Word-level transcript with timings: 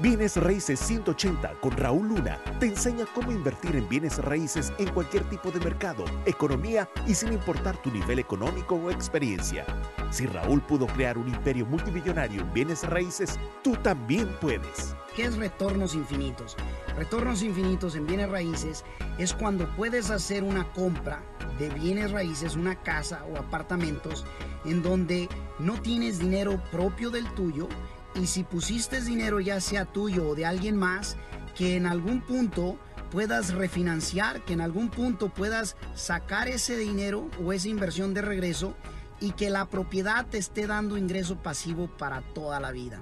Bienes 0.00 0.36
Raíces 0.36 0.78
180 0.78 1.54
con 1.60 1.72
Raúl 1.72 2.10
Luna 2.10 2.38
te 2.60 2.66
enseña 2.66 3.04
cómo 3.16 3.32
invertir 3.32 3.74
en 3.74 3.88
bienes 3.88 4.18
raíces 4.18 4.72
en 4.78 4.88
cualquier 4.90 5.24
tipo 5.24 5.50
de 5.50 5.58
mercado, 5.58 6.04
economía 6.24 6.88
y 7.08 7.14
sin 7.16 7.32
importar 7.32 7.82
tu 7.82 7.90
nivel 7.90 8.20
económico 8.20 8.76
o 8.76 8.92
experiencia. 8.92 9.66
Si 10.12 10.24
Raúl 10.26 10.62
pudo 10.62 10.86
crear 10.86 11.18
un 11.18 11.26
imperio 11.26 11.66
multimillonario 11.66 12.42
en 12.42 12.52
bienes 12.52 12.88
raíces, 12.88 13.40
tú 13.64 13.72
también 13.72 14.28
puedes. 14.40 14.94
¿Qué 15.16 15.24
es 15.24 15.36
retornos 15.36 15.96
infinitos? 15.96 16.56
Retornos 16.96 17.42
infinitos 17.42 17.96
en 17.96 18.06
bienes 18.06 18.30
raíces 18.30 18.84
es 19.18 19.34
cuando 19.34 19.68
puedes 19.74 20.10
hacer 20.10 20.44
una 20.44 20.70
compra 20.74 21.24
de 21.58 21.70
bienes 21.70 22.12
raíces, 22.12 22.54
una 22.54 22.80
casa 22.84 23.24
o 23.34 23.36
apartamentos, 23.36 24.24
en 24.64 24.80
donde 24.80 25.28
no 25.58 25.72
tienes 25.82 26.20
dinero 26.20 26.62
propio 26.70 27.10
del 27.10 27.28
tuyo 27.34 27.68
y 28.14 28.26
si 28.26 28.44
pusiste 28.44 29.00
dinero 29.00 29.40
ya 29.40 29.60
sea 29.60 29.84
tuyo 29.84 30.28
o 30.28 30.34
de 30.34 30.46
alguien 30.46 30.76
más, 30.76 31.16
que 31.56 31.76
en 31.76 31.86
algún 31.86 32.20
punto 32.20 32.78
puedas 33.10 33.54
refinanciar, 33.54 34.44
que 34.44 34.52
en 34.52 34.60
algún 34.60 34.90
punto 34.90 35.28
puedas 35.28 35.76
sacar 35.94 36.48
ese 36.48 36.76
dinero 36.76 37.28
o 37.42 37.52
esa 37.52 37.68
inversión 37.68 38.14
de 38.14 38.22
regreso 38.22 38.74
y 39.20 39.32
que 39.32 39.50
la 39.50 39.66
propiedad 39.66 40.26
te 40.26 40.38
esté 40.38 40.66
dando 40.66 40.96
ingreso 40.96 41.36
pasivo 41.36 41.88
para 41.88 42.22
toda 42.34 42.60
la 42.60 42.70
vida. 42.70 43.00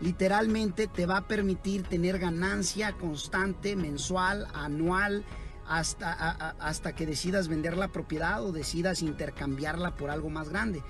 Literalmente 0.00 0.86
te 0.86 1.06
va 1.06 1.18
a 1.18 1.26
permitir 1.26 1.82
tener 1.82 2.18
ganancia 2.18 2.92
constante, 2.92 3.74
mensual, 3.74 4.46
anual, 4.54 5.24
hasta, 5.66 6.12
hasta 6.60 6.94
que 6.94 7.04
decidas 7.04 7.48
vender 7.48 7.76
la 7.76 7.88
propiedad 7.88 8.42
o 8.42 8.52
decidas 8.52 9.02
intercambiarla 9.02 9.96
por 9.96 10.10
algo 10.10 10.30
más 10.30 10.48
grande. 10.48 10.82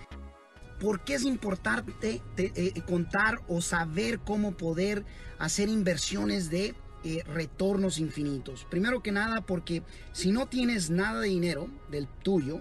¿Por 0.80 1.00
qué 1.00 1.14
es 1.14 1.24
importante 1.24 2.22
eh, 2.36 2.82
contar 2.86 3.40
o 3.48 3.60
saber 3.60 4.20
cómo 4.20 4.52
poder 4.52 5.04
hacer 5.38 5.68
inversiones 5.68 6.50
de 6.50 6.74
eh, 7.02 7.24
retornos 7.26 7.98
infinitos? 7.98 8.64
Primero 8.70 9.02
que 9.02 9.10
nada, 9.10 9.40
porque 9.40 9.82
si 10.12 10.30
no 10.30 10.46
tienes 10.46 10.88
nada 10.88 11.20
de 11.20 11.28
dinero 11.28 11.68
del 11.90 12.06
tuyo 12.06 12.60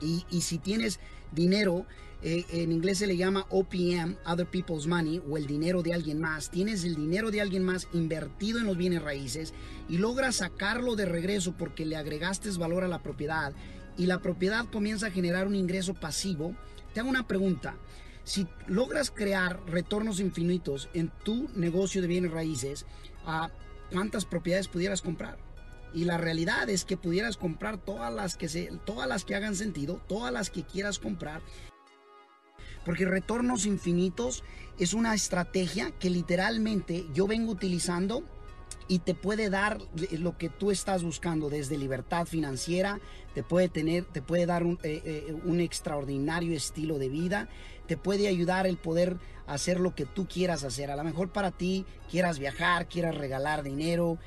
y, 0.00 0.40
si 0.40 0.58
tienes 0.58 1.00
dinero, 1.32 1.86
eh, 2.22 2.44
en 2.50 2.70
inglés 2.70 2.98
se 2.98 3.08
le 3.08 3.16
llama 3.16 3.46
OPM, 3.50 4.16
Other 4.24 4.46
People's 4.46 4.86
Money, 4.86 5.20
o 5.28 5.36
el 5.36 5.48
dinero 5.48 5.82
de 5.82 5.92
alguien 5.92 6.20
más. 6.20 6.50
Tienes 6.50 6.84
el 6.84 6.94
dinero 6.94 7.32
de 7.32 7.40
alguien 7.40 7.64
más 7.64 7.88
invertido 7.92 8.60
en 8.60 8.66
los 8.66 8.76
bienes 8.76 9.02
raíces 9.02 9.54
y 9.88 9.98
logras 9.98 10.36
sacarlo 10.36 10.94
de 10.94 11.06
regreso 11.06 11.54
porque 11.58 11.84
le 11.84 11.96
agregaste 11.96 12.48
valor 12.50 12.84
a 12.84 12.88
la 12.88 13.02
propiedad 13.02 13.52
y 13.96 14.06
la 14.06 14.20
propiedad 14.20 14.66
comienza 14.66 15.06
a 15.06 15.10
generar 15.10 15.46
un 15.46 15.54
ingreso 15.54 15.94
pasivo 15.94 16.54
te 16.92 17.00
hago 17.00 17.08
una 17.08 17.26
pregunta. 17.26 17.76
Si 18.24 18.46
logras 18.66 19.10
crear 19.10 19.60
retornos 19.66 20.20
infinitos 20.20 20.88
en 20.92 21.10
tu 21.24 21.48
negocio 21.54 22.02
de 22.02 22.08
bienes 22.08 22.30
raíces, 22.30 22.86
¿a 23.24 23.50
¿cuántas 23.92 24.24
propiedades 24.24 24.68
pudieras 24.68 25.02
comprar? 25.02 25.38
Y 25.92 26.04
la 26.04 26.18
realidad 26.18 26.68
es 26.68 26.84
que 26.84 26.96
pudieras 26.96 27.36
comprar 27.36 27.78
todas 27.78 28.12
las 28.12 28.36
que 28.36 28.48
se, 28.48 28.70
todas 28.84 29.08
las 29.08 29.24
que 29.24 29.34
hagan 29.34 29.56
sentido, 29.56 30.00
todas 30.08 30.32
las 30.32 30.50
que 30.50 30.62
quieras 30.62 30.98
comprar. 30.98 31.42
Porque 32.84 33.04
retornos 33.04 33.66
infinitos 33.66 34.44
es 34.78 34.94
una 34.94 35.14
estrategia 35.14 35.90
que 35.98 36.10
literalmente 36.10 37.06
yo 37.12 37.26
vengo 37.26 37.52
utilizando 37.52 38.24
y 38.90 38.98
te 38.98 39.14
puede 39.14 39.50
dar 39.50 39.78
lo 40.18 40.36
que 40.36 40.48
tú 40.48 40.72
estás 40.72 41.04
buscando 41.04 41.48
desde 41.48 41.78
libertad 41.78 42.26
financiera, 42.26 42.98
te 43.34 43.44
puede 43.44 43.68
tener, 43.68 44.04
te 44.04 44.20
puede 44.20 44.46
dar 44.46 44.64
un, 44.64 44.80
eh, 44.82 45.00
eh, 45.04 45.36
un, 45.44 45.60
extraordinario 45.60 46.56
estilo 46.56 46.98
de 46.98 47.08
vida, 47.08 47.48
te 47.86 47.96
puede 47.96 48.26
ayudar 48.26 48.66
el 48.66 48.78
poder 48.78 49.16
hacer 49.46 49.78
lo 49.78 49.94
que 49.94 50.06
tú 50.06 50.26
quieras 50.26 50.64
hacer. 50.64 50.90
A 50.90 50.96
lo 50.96 51.04
mejor 51.04 51.30
para 51.30 51.52
ti 51.52 51.86
quieras 52.10 52.40
viajar, 52.40 52.88
quieras 52.88 53.14
regalar 53.14 53.62
dinero. 53.62 54.18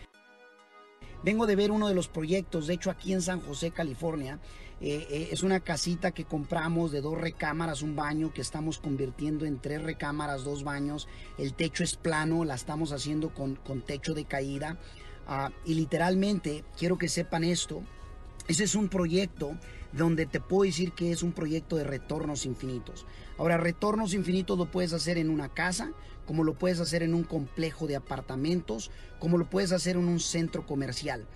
Vengo 1.23 1.47
de 1.47 1.56
ver 1.56 1.72
uno 1.72 1.88
de 1.88 1.95
los 1.95 2.09
proyectos, 2.09 2.67
de 2.67 2.73
hecho 2.73 2.91
aquí 2.91 3.13
en 3.13 3.22
San 3.22 3.39
José, 3.39 3.72
California, 3.72 4.39
eh, 4.81 5.07
eh, 5.09 5.29
es 5.31 5.44
una 5.44 5.61
casita 5.61 6.11
que 6.11 6.25
compramos 6.25 6.91
de 6.91 7.00
dos 7.00 7.17
recámaras, 7.17 7.81
un 7.81 7.95
baño 7.95 8.34
que 8.34 8.41
estamos 8.41 8.79
convirtiendo 8.79 9.45
en 9.45 9.59
tres 9.59 9.81
recámaras, 9.81 10.44
dos 10.44 10.66
baños. 10.66 11.07
El 11.38 11.53
techo 11.53 11.85
es 11.85 11.95
plano, 11.95 12.44
la 12.44 12.56
estamos 12.56 12.91
haciendo 12.91 13.33
con, 13.33 13.56
techo 13.85 14.13
de 14.13 14.25
caída. 14.25 14.78
Ah, 15.25 15.51
y 15.63 15.75
literalmente, 15.75 16.66
quiero 16.78 16.97
que 16.97 17.07
sepan 17.07 17.45
esto, 17.45 17.81
ese 18.47 18.63
es 18.63 18.75
un 18.75 18.89
proyecto 18.89 19.57
donde 19.91 20.25
te 20.25 20.39
puedo 20.39 20.63
decir 20.63 20.91
que 20.93 21.11
es 21.11 21.23
un 21.23 21.31
proyecto 21.31 21.75
de 21.75 21.83
retornos 21.83 22.45
infinitos. 22.45 23.05
Ahora, 23.37 23.57
retornos 23.57 24.13
infinitos 24.13 24.57
lo 24.57 24.71
puedes 24.71 24.93
hacer 24.93 25.17
en 25.17 25.29
una 25.29 25.49
casa, 25.49 25.91
como 26.25 26.43
lo 26.43 26.53
puedes 26.53 26.79
hacer 26.79 27.03
en 27.03 27.13
un 27.13 27.23
complejo 27.23 27.87
de 27.87 27.95
apartamentos, 27.95 28.91
como 29.19 29.37
lo 29.37 29.49
puedes 29.49 29.71
hacer 29.71 29.95
en 29.95 30.07
un 30.07 30.19
centro 30.19 30.65
comercial 30.65 31.27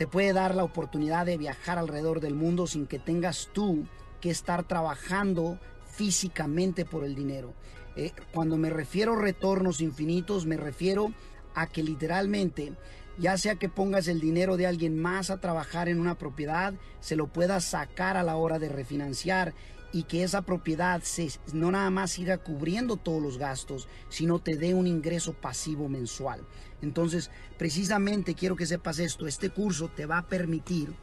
te 0.00 0.06
puede 0.06 0.32
dar 0.32 0.54
la 0.54 0.64
oportunidad 0.64 1.26
de 1.26 1.36
viajar 1.36 1.76
alrededor 1.76 2.20
del 2.20 2.34
mundo 2.34 2.66
sin 2.66 2.86
que 2.86 2.98
tengas 2.98 3.50
tú 3.52 3.84
que 4.22 4.30
estar 4.30 4.64
trabajando 4.64 5.58
físicamente 5.90 6.86
por 6.86 7.04
el 7.04 7.14
dinero. 7.14 7.52
Eh, 7.96 8.12
cuando 8.32 8.56
me 8.56 8.70
refiero 8.70 9.12
a 9.12 9.20
retornos 9.20 9.82
infinitos, 9.82 10.46
me 10.46 10.56
refiero 10.56 11.12
a 11.54 11.66
que 11.66 11.82
literalmente, 11.82 12.72
ya 13.20 13.36
sea 13.36 13.56
que 13.56 13.68
pongas 13.68 14.08
el 14.08 14.18
dinero 14.18 14.56
de 14.56 14.66
alguien 14.66 14.98
más 14.98 15.30
a 15.30 15.40
trabajar 15.40 15.88
en 15.88 16.00
una 16.00 16.16
propiedad, 16.16 16.72
se 17.00 17.16
lo 17.16 17.26
puedas 17.26 17.64
sacar 17.64 18.16
a 18.16 18.22
la 18.22 18.36
hora 18.36 18.58
de 18.58 18.70
refinanciar 18.70 19.54
y 19.92 20.04
que 20.04 20.22
esa 20.22 20.42
propiedad 20.42 21.02
se, 21.02 21.28
no 21.52 21.70
nada 21.70 21.90
más 21.90 22.12
siga 22.12 22.38
cubriendo 22.38 22.96
todos 22.96 23.22
los 23.22 23.36
gastos, 23.36 23.88
sino 24.08 24.38
te 24.38 24.56
dé 24.56 24.72
un 24.72 24.86
ingreso 24.86 25.34
pasivo 25.34 25.88
mensual. 25.88 26.40
Entonces, 26.80 27.30
precisamente 27.58 28.34
quiero 28.34 28.56
que 28.56 28.66
sepas 28.66 28.98
esto, 28.98 29.26
este 29.26 29.50
curso 29.50 29.88
te 29.88 30.06
va 30.06 30.18
a 30.18 30.26
permitir, 30.26 30.94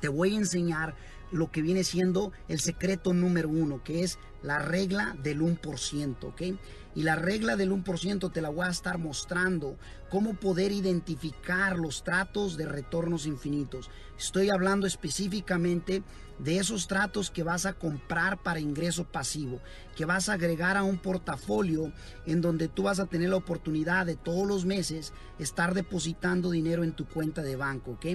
te 0.00 0.08
voy 0.08 0.34
a 0.34 0.38
enseñar 0.38 0.96
lo 1.32 1.50
que 1.50 1.62
viene 1.62 1.82
siendo 1.82 2.30
el 2.48 2.60
secreto 2.60 3.12
número 3.14 3.48
uno, 3.48 3.82
que 3.82 4.02
es 4.02 4.18
la 4.42 4.58
regla 4.58 5.16
del 5.22 5.40
1%, 5.40 6.24
¿ok? 6.24 6.42
Y 6.94 7.02
la 7.02 7.16
regla 7.16 7.56
del 7.56 7.72
1% 7.72 8.30
te 8.30 8.42
la 8.42 8.50
voy 8.50 8.66
a 8.66 8.70
estar 8.70 8.98
mostrando 8.98 9.76
cómo 10.10 10.34
poder 10.34 10.72
identificar 10.72 11.78
los 11.78 12.04
tratos 12.04 12.56
de 12.56 12.66
retornos 12.66 13.24
infinitos. 13.26 13.90
Estoy 14.18 14.50
hablando 14.50 14.86
específicamente 14.86 16.02
de 16.38 16.58
esos 16.58 16.88
tratos 16.88 17.30
que 17.30 17.42
vas 17.42 17.66
a 17.66 17.72
comprar 17.74 18.42
para 18.42 18.60
ingreso 18.60 19.04
pasivo, 19.04 19.60
que 19.96 20.04
vas 20.04 20.28
a 20.28 20.34
agregar 20.34 20.76
a 20.76 20.82
un 20.82 20.98
portafolio 20.98 21.92
en 22.26 22.40
donde 22.40 22.68
tú 22.68 22.84
vas 22.84 23.00
a 23.00 23.06
tener 23.06 23.30
la 23.30 23.36
oportunidad 23.36 24.04
de 24.04 24.16
todos 24.16 24.46
los 24.46 24.64
meses 24.64 25.12
estar 25.38 25.72
depositando 25.72 26.50
dinero 26.50 26.84
en 26.84 26.92
tu 26.92 27.06
cuenta 27.06 27.42
de 27.42 27.56
banco, 27.56 27.92
¿ok? 27.92 28.06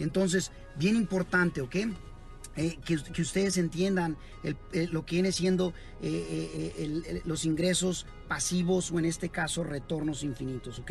Entonces, 0.00 0.52
bien 0.76 0.96
importante, 0.96 1.60
¿ok? 1.60 1.76
Eh, 2.58 2.76
que, 2.84 3.22
ustedes 3.22 3.56
entiendan 3.56 4.16
lo 4.90 5.06
que 5.06 5.14
viene 5.14 5.30
siendo 5.30 5.72
eh, 6.02 6.72
eh, 6.76 7.22
los 7.24 7.44
ingresos 7.44 8.04
pasivos 8.26 8.90
o 8.90 8.98
en 8.98 9.04
este 9.04 9.28
caso 9.28 9.62
retornos 9.62 10.24
infinitos, 10.24 10.80
¿ok? 10.80 10.90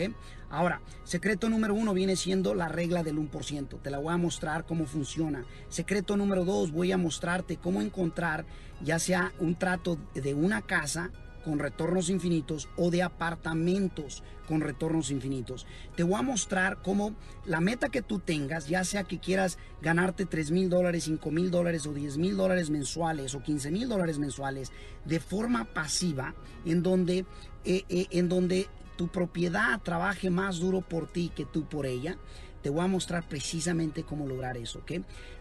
Ahora, 0.50 0.82
secreto 1.04 1.50
número 1.50 1.74
uno 1.74 1.94
viene 1.94 2.16
siendo 2.16 2.54
la 2.54 2.70
regla 2.70 3.04
del 3.04 3.18
1%. 3.18 3.82
Te 3.82 3.92
la 3.92 3.98
voy 3.98 4.14
a 4.14 4.18
mostrar 4.18 4.66
cómo 4.66 4.86
funciona. 4.86 5.46
Secreto 5.68 6.16
número 6.16 6.46
dos, 6.46 6.72
voy 6.72 6.94
a 6.94 6.98
mostrarte 6.98 7.58
cómo 7.58 7.82
encontrar 7.82 8.46
ya 8.82 8.98
sea 8.98 9.34
un 9.40 9.56
trato 9.56 9.98
de 10.14 10.34
una 10.34 10.62
casa 10.62 11.12
con 11.48 11.60
retornos 11.60 12.10
infinitos 12.10 12.68
o 12.76 12.92
de 12.92 13.04
apartamentos 13.04 14.22
con 14.50 14.60
retornos 14.60 15.12
infinitos. 15.12 15.66
Te 15.96 16.04
voy 16.04 16.16
a 16.16 16.22
mostrar 16.22 16.82
cómo 16.82 17.16
la 17.46 17.62
meta 17.62 17.88
que 17.88 18.02
tú 18.02 18.20
tengas, 18.20 18.68
ya 18.68 18.84
sea 18.84 19.06
que 19.06 19.20
quieras 19.20 19.58
ganarte 19.82 20.26
3 20.26 20.52
mil 20.52 20.70
dólares, 20.70 21.06
5 21.06 21.32
mil 21.32 21.50
dólares 21.50 21.88
o 21.88 21.94
10 21.94 22.18
mil 22.18 22.36
dólares 22.36 22.70
mensuales 22.70 23.34
o 23.34 23.42
15 23.42 23.72
mil 23.72 23.88
dólares 23.88 24.20
mensuales 24.20 24.74
de 25.06 25.22
forma 25.22 25.64
pasiva, 25.64 26.36
en 26.66 26.84
donde, 26.84 27.20
eh, 27.64 27.86
eh, 27.88 28.08
en 28.12 28.28
donde 28.28 28.68
tu 28.98 29.08
propiedad 29.08 29.80
trabaje 29.82 30.30
más 30.30 30.60
duro 30.60 30.82
por 30.82 31.08
ti 31.08 31.32
que 31.34 31.46
tú 31.46 31.64
por 31.64 31.86
ella 31.86 32.18
te 32.68 32.72
voy 32.72 32.84
a 32.84 32.88
mostrar 32.88 33.24
precisamente 33.24 34.04
cómo 34.04 34.28
lograr 34.28 34.58
eso, 34.58 34.80
¿ok? 34.80 34.92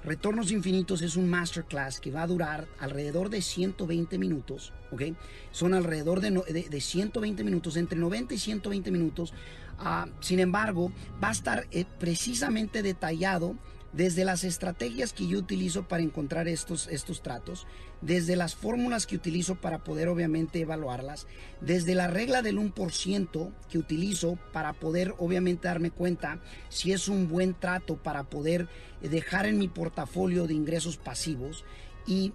Retornos 0.05 0.53
Infinitos 0.53 1.03
es 1.03 1.17
un 1.17 1.29
masterclass 1.29 1.99
que 1.99 2.13
va 2.13 2.23
a 2.23 2.27
durar 2.29 2.69
alrededor 2.79 3.31
de 3.31 3.43
120 3.43 4.17
minutos, 4.17 4.73
¿ok? 4.93 5.03
Son 5.51 5.75
alrededor 5.75 6.21
de, 6.21 6.31
de, 6.71 6.81
120 6.81 7.43
minutos, 7.43 7.77
entre 7.79 7.99
90 7.99 8.35
y 8.35 8.39
120 8.39 8.93
minutos. 8.93 9.33
Ah, 9.77 10.07
sin 10.21 10.39
embargo, 10.39 10.93
va 11.21 11.31
a 11.31 11.33
estar 11.33 11.67
eh, 11.73 11.85
precisamente 11.99 12.85
detallado 12.85 13.57
desde 13.97 14.27
las 14.27 14.45
estrategias 14.45 15.15
que 15.15 15.27
yo 15.27 15.39
utilizo 15.39 15.89
para 15.89 16.03
encontrar 16.03 16.49
estos, 16.49 16.87
estos 16.89 17.23
tratos, 17.23 17.67
desde 18.03 18.37
las 18.37 18.55
fórmulas 18.55 19.07
que 19.07 19.17
utilizo 19.17 19.55
para 19.55 19.85
poder 19.85 20.09
obviamente 20.09 20.61
evaluarlas, 20.61 21.27
desde 21.63 21.95
la 21.95 22.07
regla 22.07 22.43
del 22.43 22.59
1% 22.59 23.53
que 23.71 23.79
utilizo 23.79 24.39
para 24.53 24.75
poder 24.75 25.15
obviamente 25.19 25.69
darme 25.69 25.91
cuenta 25.91 26.41
si 26.69 26.93
es 26.93 27.09
un 27.09 27.27
buen 27.27 27.55
trato 27.55 27.97
para 27.97 28.25
poder 28.25 28.69
dejar 29.01 29.47
en 29.47 29.59
mi 29.59 29.69
portafolio 29.69 30.47
de 30.47 30.53
ingresos 30.53 30.99
pasivos 30.99 31.65
y 32.07 32.35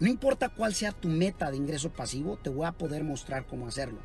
no 0.00 0.08
importa 0.08 0.50
cuál 0.50 0.74
sea 0.74 0.92
tu 0.92 1.08
meta 1.08 1.50
de 1.50 1.56
ingreso 1.56 1.90
pasivo, 1.90 2.38
te 2.42 2.50
voy 2.50 2.66
a 2.66 2.72
poder 2.72 3.04
mostrar 3.04 3.46
cómo 3.46 3.66
hacerlo. 3.66 4.00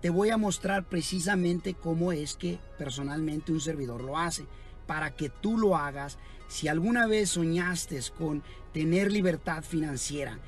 Te 0.00 0.10
voy 0.10 0.30
a 0.30 0.36
mostrar 0.36 0.88
precisamente 0.88 1.74
cómo 1.74 2.12
es 2.12 2.34
que 2.34 2.58
personalmente 2.78 3.52
un 3.52 3.60
servidor 3.60 4.02
lo 4.02 4.18
hace, 4.18 4.46
para 4.86 5.14
que 5.14 5.28
tú 5.28 5.58
lo 5.58 5.76
hagas. 5.76 6.18
Si 6.48 6.68
alguna 6.68 7.06
vez 7.06 7.30
soñaste 7.30 8.00
con 8.16 8.42
tener 8.72 9.10
libertad 9.10 9.62
financiera, 9.62 10.38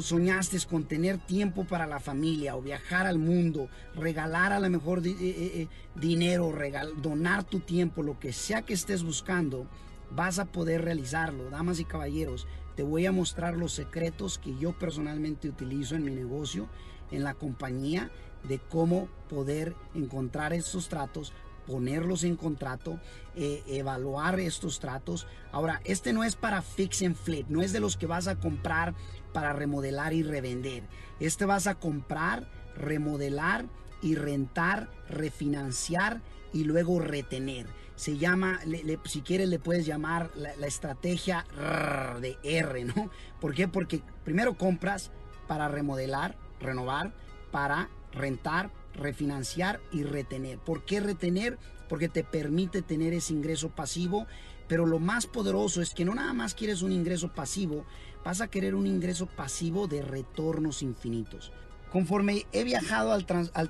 soñaste 0.00 0.56
con 0.68 0.84
tener 0.84 1.18
tiempo 1.18 1.64
para 1.64 1.86
la 1.86 1.98
familia 1.98 2.54
o 2.54 2.62
viajar 2.62 3.06
al 3.06 3.18
mundo, 3.18 3.68
regalar 3.96 4.52
a 4.52 4.60
lo 4.60 4.70
mejor 4.70 5.04
eh, 5.04 5.10
eh, 5.10 5.16
eh, 5.20 5.68
dinero, 5.96 6.54
donar 7.02 7.42
tu 7.42 7.58
tiempo, 7.58 8.04
lo 8.04 8.20
que 8.20 8.32
sea 8.32 8.62
que 8.62 8.74
estés 8.74 9.02
buscando, 9.02 9.66
vas 10.12 10.38
a 10.38 10.44
poder 10.44 10.82
realizarlo. 10.84 11.50
Damas 11.50 11.80
y 11.80 11.84
caballeros, 11.84 12.46
te 12.76 12.84
voy 12.84 13.06
a 13.06 13.12
mostrar 13.12 13.56
los 13.56 13.72
secretos 13.72 14.38
que 14.38 14.56
yo 14.56 14.78
personalmente 14.78 15.48
utilizo 15.48 15.96
en 15.96 16.04
mi 16.04 16.12
negocio, 16.12 16.68
en 17.10 17.24
la 17.24 17.34
compañía, 17.34 18.12
de 18.44 18.58
cómo 18.58 19.08
poder 19.28 19.74
encontrar 19.94 20.52
estos 20.52 20.88
tratos, 20.88 21.32
ponerlos 21.70 22.24
en 22.24 22.34
contrato, 22.34 22.98
eh, 23.36 23.62
evaluar 23.68 24.40
estos 24.40 24.80
tratos. 24.80 25.28
Ahora, 25.52 25.80
este 25.84 26.12
no 26.12 26.24
es 26.24 26.34
para 26.34 26.62
fix 26.62 27.02
and 27.02 27.14
flip, 27.14 27.46
no 27.48 27.62
es 27.62 27.72
de 27.72 27.78
los 27.78 27.96
que 27.96 28.06
vas 28.06 28.26
a 28.26 28.36
comprar 28.36 28.94
para 29.32 29.52
remodelar 29.52 30.12
y 30.12 30.24
revender. 30.24 30.82
Este 31.20 31.44
vas 31.44 31.68
a 31.68 31.76
comprar, 31.76 32.48
remodelar 32.76 33.66
y 34.02 34.16
rentar, 34.16 34.90
refinanciar 35.08 36.20
y 36.52 36.64
luego 36.64 36.98
retener 36.98 37.66
se 37.94 38.16
llama, 38.16 38.60
si 39.04 39.20
quieres 39.20 39.50
le 39.50 39.58
puedes 39.58 39.84
llamar 39.84 40.30
la, 40.34 40.66
estrategia 40.66 41.44
de 42.18 42.38
R, 42.42 42.84
¿no? 42.86 43.10
¿Por 43.42 43.52
qué? 43.52 43.68
Porque 43.68 44.00
primero 44.24 44.56
compras 44.56 45.10
para 45.46 45.68
remodelar, 45.68 46.34
renovar, 46.60 47.12
para 47.50 47.90
rentar, 48.12 48.70
refinanciar 48.94 49.80
y 49.92 50.02
retener. 50.02 50.58
¿Por 50.58 50.84
qué 50.84 51.00
retener? 51.00 51.58
Porque 51.88 52.08
te 52.08 52.24
permite 52.24 52.82
tener 52.82 53.12
ese 53.12 53.32
ingreso 53.32 53.70
pasivo, 53.70 54.26
pero 54.68 54.86
lo 54.86 54.98
más 54.98 55.26
poderoso 55.26 55.82
es 55.82 55.94
que 55.94 56.04
no 56.04 56.14
nada 56.14 56.32
más 56.32 56.54
quieres 56.54 56.82
un 56.82 56.92
ingreso 56.92 57.34
pasivo, 57.34 57.84
vas 58.24 58.40
a 58.40 58.48
querer 58.48 58.74
un 58.74 58.86
ingreso 58.86 59.26
pasivo 59.26 59.88
de 59.88 60.02
retornos 60.02 60.82
infinitos. 60.82 61.52
Conforme 61.90 62.46
he 62.52 62.62
viajado 62.62 63.12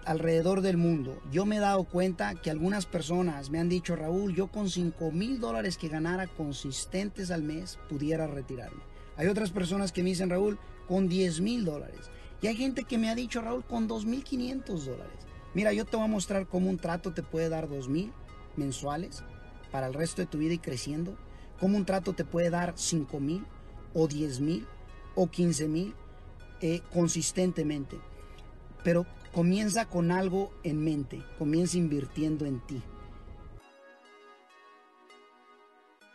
alrededor 0.05 0.61
del 0.61 0.77
mundo, 0.77 1.23
yo 1.33 1.47
me 1.47 1.57
he 1.57 1.61
dado 1.61 1.85
cuenta 1.85 2.35
que 2.35 2.51
algunas 2.51 2.85
personas 2.85 3.49
me 3.49 3.59
han 3.59 3.71
dicho, 3.71 3.97
Raúl, 3.97 4.35
yo 4.35 4.49
con 4.49 4.69
5 4.69 5.11
mil 5.11 5.41
dólares 5.41 5.79
que 5.79 5.89
ganara 5.89 6.27
consistentes 6.27 7.31
al 7.31 7.43
mes 7.43 7.79
pudiera 7.89 8.27
retirarme. 8.27 8.83
Hay 9.17 9.29
otras 9.29 9.51
personas 9.51 9.91
que 9.91 10.03
me 10.03 10.11
dicen, 10.11 10.29
Raúl, 10.29 10.59
con 10.87 11.09
10 11.09 11.41
mil 11.41 11.65
dólares. 11.65 12.11
Y 12.43 12.47
hay 12.47 12.57
gente 12.57 12.85
que 12.85 12.99
me 12.99 13.11
ha 13.11 13.15
dicho, 13.15 13.41
Raúl, 13.41 13.65
con 13.65 13.89
2.500 13.89 14.65
dólares. 14.85 15.27
Mira, 15.55 15.73
yo 15.73 15.85
te 15.85 15.97
voy 15.97 16.07
a 16.07 16.09
mostrar 16.09 16.47
cómo 16.47 16.71
un 16.71 16.79
trato 16.79 17.13
te 17.13 17.23
puede 17.23 17.49
dar 17.49 17.69
2.000 17.69 18.13
mensuales 18.57 19.23
para 19.71 19.89
el 19.89 19.95
resto 19.95 20.23
de 20.23 20.27
tu 20.27 20.39
vida 20.39 20.55
y 20.55 20.59
creciendo. 20.59 21.17
Cómo 21.59 21.77
un 21.77 21.85
trato 21.85 22.15
te 22.15 22.25
puede 22.25 22.51
dar 22.51 22.75
5.000 22.75 23.45
o 23.95 24.09
10.000 24.09 24.67
o 25.15 25.27
15.000 25.27 25.95
eh, 26.63 26.81
consistentemente. 26.93 27.99
Pero 28.85 29.07
comienza 29.33 29.87
con 29.87 30.11
algo 30.11 30.53
en 30.63 30.83
mente, 30.83 31.23
comienza 31.39 31.77
invirtiendo 31.77 32.47
en 32.47 32.61
ti. 32.61 32.83